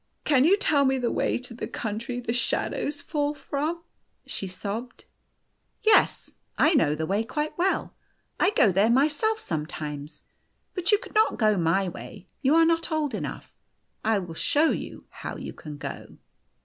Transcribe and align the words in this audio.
"Can 0.31 0.45
you 0.45 0.57
tell 0.57 0.83
me 0.83 0.97
the 0.97 1.11
way 1.11 1.37
to 1.37 1.53
the 1.53 1.67
country 1.67 2.19
the 2.19 2.33
shad 2.33 2.73
ows 2.73 3.01
fall 3.01 3.35
from?" 3.35 3.83
she 4.25 4.47
sobbed." 4.47 5.05
Yes. 5.83 6.31
I 6.57 6.73
know 6.73 6.95
the 6.95 7.05
way 7.05 7.23
quite 7.23 7.55
well. 7.55 7.93
I 8.39 8.49
go 8.49 8.71
there 8.71 8.89
myself 8.89 9.37
sometimes. 9.37 10.23
But 10.73 10.91
you 10.91 10.97
could 10.97 11.13
not 11.13 11.37
go 11.37 11.55
my 11.55 11.87
way; 11.87 12.27
you 12.41 12.55
are 12.55 12.65
not 12.65 12.91
old 12.91 13.13
enough. 13.13 13.55
I 14.03 14.17
will 14.17 14.33
show 14.33 14.71
you 14.71 15.05
how 15.11 15.35
you 15.37 15.53
can 15.53 15.77
go." 15.77 16.17